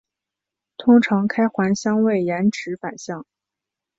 [0.79, 3.23] 通常开环相位延迟反相。